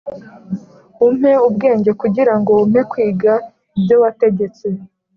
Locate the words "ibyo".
3.77-3.95